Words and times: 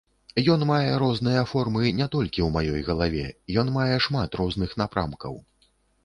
Ён 0.51 0.61
мае 0.67 0.93
розныя 1.01 1.41
формы 1.51 1.91
не 1.99 2.07
толькі 2.15 2.39
ў 2.45 2.47
маёй 2.55 2.81
галаве, 2.87 3.25
ён 3.63 3.69
мае 3.75 3.99
шмат 4.07 4.39
розных 4.41 4.73
напрамкаў. 4.83 5.37